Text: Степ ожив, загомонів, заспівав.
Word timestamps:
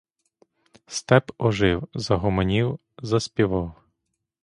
Степ 0.87 1.31
ожив, 1.37 1.87
загомонів, 1.93 2.79
заспівав. 2.97 3.75